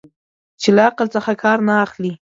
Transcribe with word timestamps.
چې 0.61 0.69
له 0.75 0.81
عقل 0.87 1.07
څخه 1.15 1.31
کار 1.43 1.57
نه 1.67 1.73
اخلي. 1.85 2.13